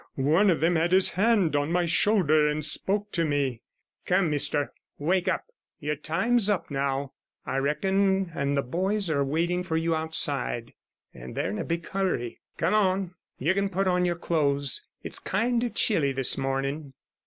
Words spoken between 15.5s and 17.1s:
of chilly this morning.'